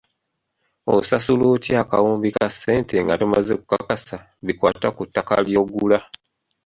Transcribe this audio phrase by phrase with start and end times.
[0.95, 5.99] Osasula otya akawumbi ka ssente nga tomaze kukakasa bikwata ku ttaka ly'ogula?